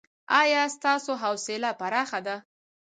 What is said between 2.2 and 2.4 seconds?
ده؟